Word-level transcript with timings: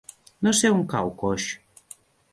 No 0.47 0.53
sé 0.61 0.71
on 0.77 0.81
cau 0.95 1.13
Coix. 1.23 1.47